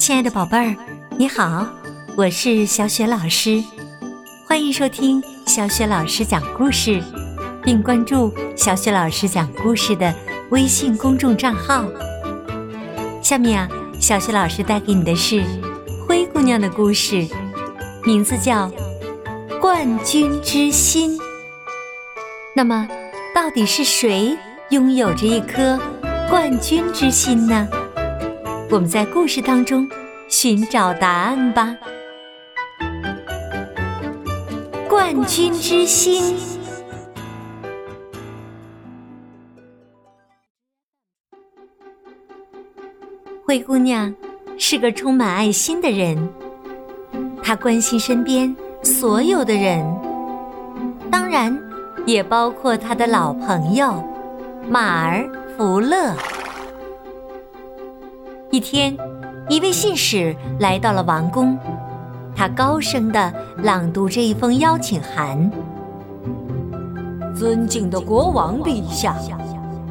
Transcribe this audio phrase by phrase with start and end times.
[0.00, 0.74] 亲爱的宝贝儿，
[1.18, 1.68] 你好，
[2.16, 3.62] 我是小雪老师，
[4.46, 7.02] 欢迎收听小雪老师讲故事，
[7.62, 10.12] 并关注小雪老师讲故事的
[10.48, 11.84] 微信公众账号。
[13.20, 13.68] 下面啊，
[14.00, 15.44] 小雪老师带给你的是
[16.08, 17.28] 灰姑娘的故事，
[18.02, 18.68] 名字叫
[19.60, 21.18] 《冠军之心》。
[22.56, 22.88] 那么，
[23.34, 24.34] 到底是谁
[24.70, 25.78] 拥有着一颗
[26.30, 27.68] 冠军之心呢？
[28.72, 29.88] 我们在故事当中
[30.28, 31.76] 寻找答案吧。
[34.88, 36.36] 冠军之心，
[43.44, 44.14] 灰姑娘
[44.56, 46.16] 是个充满爱心的人，
[47.42, 49.84] 她关心身边所有的人，
[51.10, 51.60] 当然
[52.06, 54.00] 也包括她的老朋友
[54.68, 56.14] 马儿福乐。
[58.52, 58.96] 一天，
[59.48, 61.56] 一位信使来到了王宫，
[62.34, 65.48] 他高声的朗读这一封邀请函
[67.32, 69.16] ：“尊敬的国王陛下，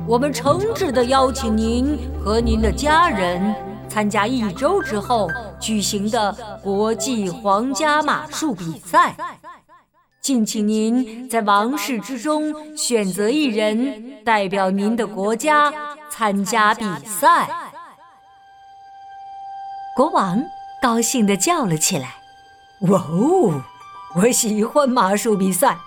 [0.05, 3.55] 我们诚挚的邀请您和您的家人
[3.87, 9.15] 参加一周之后举行的国际皇家马术比赛，
[10.19, 15.71] 敬请您在王室之中选择一人代表您的国家
[16.09, 17.49] 参加比赛。”
[19.99, 20.41] 国王
[20.81, 22.13] 高兴地叫了起来
[22.87, 23.61] ：“哇哦，
[24.15, 25.77] 我喜欢马术比赛！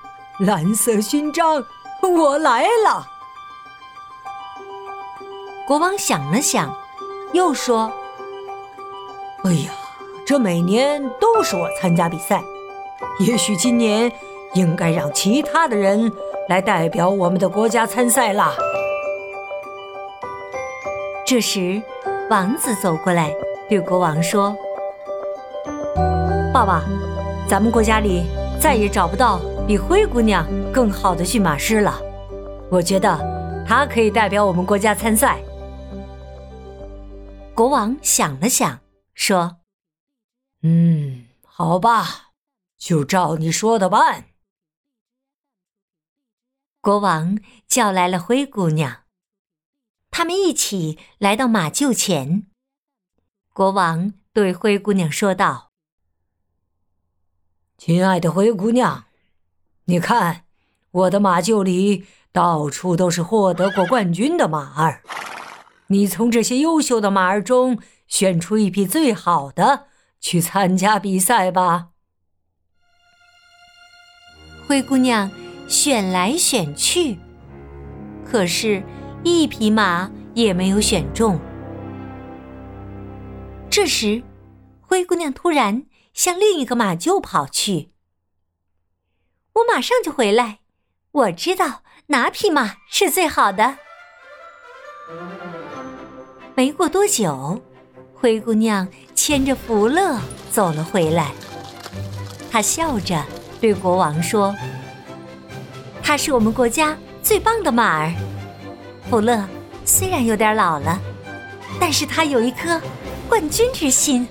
[0.41, 1.65] 蓝色勋章，
[2.03, 3.07] 我来了！”
[5.67, 6.71] 国王想了想，
[7.33, 7.91] 又说
[9.45, 9.71] ：“哎呀，
[10.27, 12.45] 这每年都是我参加比赛，
[13.19, 14.13] 也许今年
[14.53, 16.13] 应该让其他的人
[16.51, 18.53] 来代表我们的国家参赛啦。”
[21.25, 21.81] 这时，
[22.29, 23.35] 王子走过来。
[23.73, 24.55] 对国王说
[26.53, 26.85] ：“爸爸，
[27.49, 28.27] 咱们国家里
[28.61, 31.99] 再也找不到比灰姑娘更好的驯马师了。
[32.71, 33.19] 我觉得
[33.67, 35.41] 她可以代表我们国家参赛。”
[37.57, 38.81] 国王想了想，
[39.15, 39.61] 说
[40.61, 42.33] ：“嗯，好吧，
[42.77, 44.27] 就照你说的办。”
[46.83, 49.05] 国王叫来了灰姑娘，
[50.11, 52.49] 他们一起来到马厩前。
[53.55, 55.73] 国王对灰姑娘说道
[57.77, 59.05] ：“亲爱的灰姑娘，
[59.85, 60.45] 你看，
[60.91, 65.03] 我的马厩里到处都是获得过冠军的马儿。
[65.89, 71.89] 你从这些优秀的马儿中选出一匹最好的，去参加比赛吧。”
[74.67, 75.31] 灰姑娘
[75.69, 77.19] 选来选去，
[78.25, 78.83] 可是，
[79.23, 81.39] 一匹马也没有选中。
[83.73, 84.23] 这时，
[84.83, 87.91] 灰姑娘突然向另一个马厩跑去。
[89.55, 90.59] 我马上就回来，
[91.11, 93.79] 我知道哪匹马是最好的。
[96.55, 97.63] 没过多久，
[98.15, 101.33] 灰姑娘牵着福乐走了回来。
[102.51, 103.25] 她笑着
[103.59, 104.55] 对国王说
[106.05, 108.13] ：“他是我们国家最棒的马儿。
[109.09, 109.43] 福乐
[109.87, 111.01] 虽然有点老了，
[111.81, 112.79] 但是他有一颗……”
[113.33, 114.29] 冠军之心。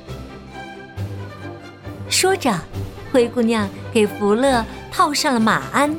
[2.07, 2.53] 说着，
[3.11, 5.91] 灰姑娘给福乐套上了马鞍，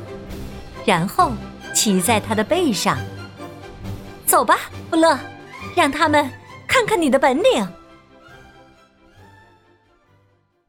[0.85, 1.33] 然后
[1.75, 2.97] 骑在他的背上。
[4.25, 4.57] 走吧，
[4.89, 5.19] 福乐，
[5.75, 6.31] 让他们
[6.65, 7.67] 看看你的本领。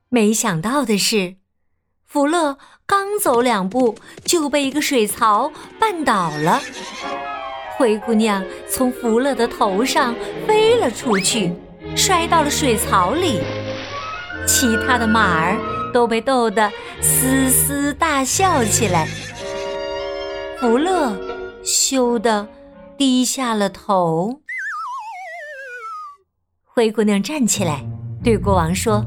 [0.08, 1.36] 没想到的是，
[2.04, 6.60] 福乐刚走两步就被一个水槽绊倒了，
[7.76, 10.12] 灰姑娘从福乐的头上
[10.48, 11.54] 飞了出去。
[11.96, 13.40] 摔到了水槽里，
[14.46, 15.56] 其他的马儿
[15.92, 19.06] 都被逗得嘶嘶大笑起来。
[20.58, 21.16] 福乐
[21.62, 22.46] 羞得
[22.98, 24.40] 低下了头。
[26.64, 27.86] 灰姑娘站起来，
[28.22, 29.06] 对国王说：“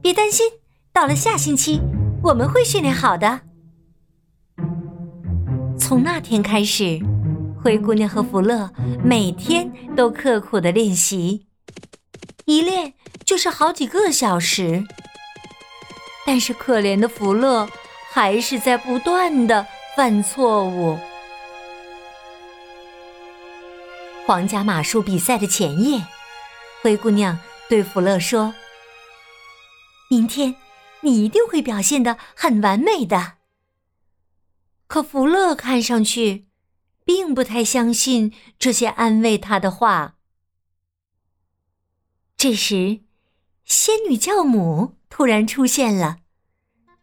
[0.00, 0.46] 别担心，
[0.92, 1.82] 到了下星期，
[2.22, 3.40] 我们会训练好的。”
[5.78, 6.98] 从那天开始，
[7.62, 8.70] 灰姑娘和福乐
[9.04, 11.46] 每天都刻苦的练习。
[12.52, 12.92] 一练
[13.24, 14.84] 就是好几个小时，
[16.26, 17.66] 但是可怜的福乐
[18.12, 19.66] 还是在不断的
[19.96, 20.98] 犯错误。
[24.26, 26.04] 皇家马术比赛的前夜，
[26.82, 27.38] 灰姑娘
[27.70, 28.52] 对福乐说
[30.10, 30.54] ：“明天
[31.00, 33.38] 你一定会表现的很完美的。”
[34.86, 36.48] 可福乐看上去
[37.02, 40.16] 并不太相信这些安慰他的话。
[42.42, 42.98] 这时，
[43.64, 46.16] 仙女教母突然出现了。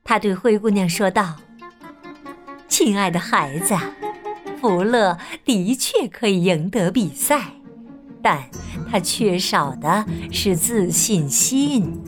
[0.03, 1.37] 她对灰姑娘说道
[2.67, 3.73] ：“亲爱的孩子，
[4.59, 7.53] 福乐的确可以赢得比赛，
[8.21, 8.49] 但
[8.91, 12.03] 他缺少的是自信心。”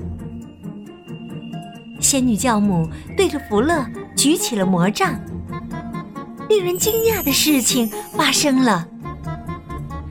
[2.01, 2.86] 仙女教母
[3.16, 5.18] 对着福乐举起了魔杖。
[6.50, 8.89] 令人惊讶的事情发生了。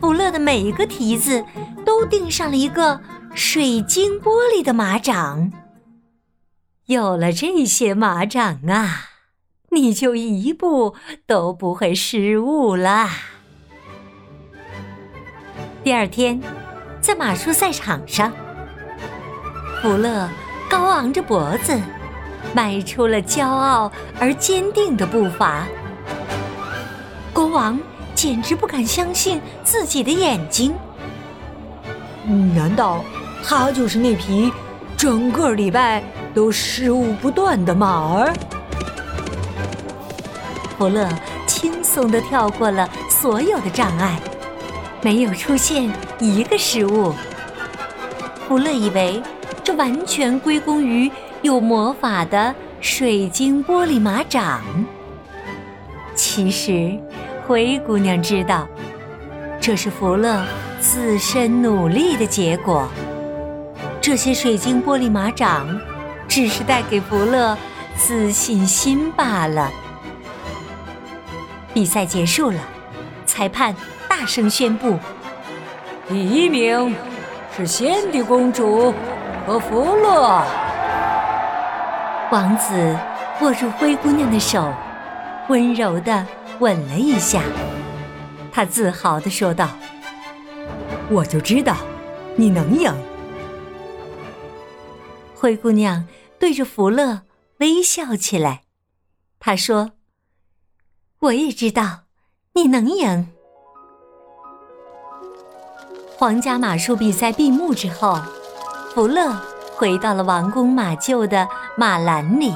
[0.01, 1.45] 福乐的每一个蹄子
[2.01, 2.99] 都钉上了一个
[3.35, 5.53] 水晶玻璃的马掌。
[6.87, 9.11] 有了这些马掌啊，
[9.69, 10.95] 你就一步
[11.27, 13.11] 都不会失误啦。
[15.85, 16.41] 第二天，
[17.03, 18.33] 在马术赛场上，
[19.83, 20.27] 福乐
[20.71, 21.79] 高昂着脖子，
[22.55, 25.67] 迈出了骄傲而坚定的步伐。
[27.35, 27.79] 国王。
[28.13, 30.75] 简直不敢相信自己的眼睛！
[32.31, 33.05] 难道
[33.43, 34.53] 他就是那匹
[34.97, 38.33] 整个礼拜都失误不断的马儿？
[40.79, 41.09] 福乐
[41.47, 44.19] 轻松地跳过了所有的障碍，
[45.03, 47.13] 没有出现一个失误。
[48.47, 49.23] 福乐以为
[49.63, 51.11] 这完全归功于
[51.43, 54.63] 有魔法的水晶玻璃马掌，
[56.15, 56.99] 其实。
[57.47, 58.69] 灰姑娘知道，
[59.61, 60.43] 这是福乐
[60.81, 62.89] 自身努力的结果。
[64.01, 65.79] 这些水晶玻璃马掌，
[66.27, 67.57] 只是带给福乐
[67.95, 69.71] 自信心罢了。
[71.75, 72.59] 比赛结束了，
[73.27, 73.77] 裁判
[74.09, 74.99] 大声宣布：
[76.09, 76.97] 第一名
[77.55, 78.95] 是仙帝公主
[79.47, 80.43] 和福乐。
[82.33, 82.97] 王子
[83.43, 84.73] 握住灰姑娘的手，
[85.49, 86.27] 温柔的。
[86.61, 87.41] 吻了一下，
[88.53, 89.69] 他自豪地说道
[91.11, 91.77] ：“我就知道，
[92.37, 92.93] 你能赢。”
[95.35, 96.07] 灰姑娘
[96.39, 97.23] 对着福乐
[97.59, 98.63] 微笑起来，
[99.39, 99.93] 她说
[101.21, 102.01] ：“我也知道，
[102.55, 103.29] 你能赢。”
[106.19, 108.21] 皇家马术比赛闭幕之后，
[108.95, 109.35] 福乐
[109.75, 111.49] 回到了王宫马厩的
[111.79, 112.53] 马栏里，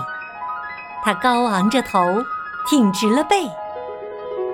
[1.03, 2.23] 他高昂着头，
[2.69, 3.49] 挺直了背。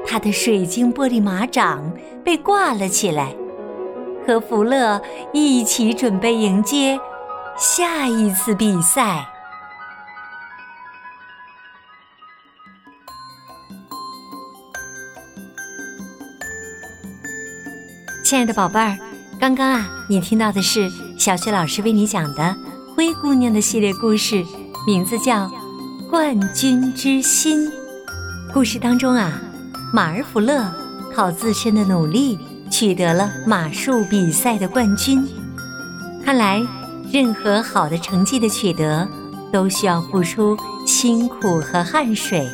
[0.06, 1.92] 他的水晶玻璃马掌
[2.24, 3.34] 被挂了起来，
[4.26, 5.00] 和福乐
[5.32, 6.98] 一起准备迎接
[7.56, 9.26] 下一次比赛。
[18.24, 18.96] 亲爱的宝贝儿，
[19.40, 20.88] 刚刚啊，你听到的是
[21.18, 22.42] 小雪老师为你讲的
[22.94, 24.44] 《灰姑娘》的系列故事，
[24.86, 25.46] 名字叫
[26.08, 27.66] 《冠军之心》。
[28.52, 29.40] 故事当中啊。
[29.92, 30.72] 马尔福勒
[31.14, 32.38] 靠自身的努力
[32.70, 35.26] 取得了马术比赛的冠军。
[36.24, 36.62] 看来，
[37.12, 39.08] 任何好的成绩的取得
[39.52, 40.56] 都需要付出
[40.86, 42.48] 辛苦和汗水，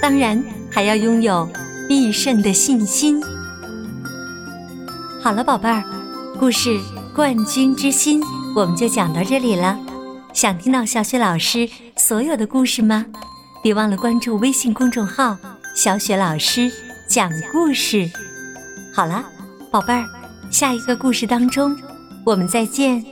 [0.00, 0.40] 当然
[0.70, 1.48] 还要拥有
[1.88, 3.20] 必胜的信心。
[5.20, 5.82] 好了，宝贝儿，
[6.38, 6.70] 故事
[7.14, 8.22] 《冠军之心》
[8.54, 9.76] 我们就讲到这里了。
[10.32, 13.06] 想听到小雪老师所有的故事吗？
[13.60, 15.36] 别忘了关注微信公众号。
[15.74, 16.70] 小雪老师
[17.06, 18.10] 讲故事，
[18.92, 19.24] 好了，
[19.70, 20.04] 宝贝儿，
[20.50, 21.76] 下一个故事当中，
[22.24, 23.02] 我们再见。